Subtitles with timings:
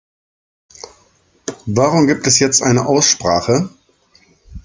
[1.67, 3.69] Warum gibt es jetzt eine Aussprache?